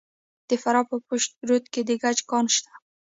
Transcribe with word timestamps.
د 0.49 0.51
فراه 0.61 0.85
په 0.89 0.95
پشت 1.07 1.31
رود 1.47 1.65
کې 1.73 1.81
د 1.87 1.91
ګچ 2.03 2.19
کان 2.29 2.45
شته. 2.55 2.71